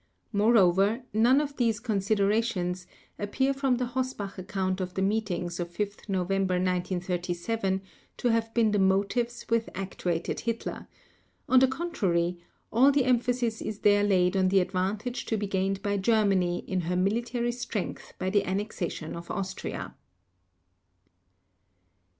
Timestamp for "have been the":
8.29-8.79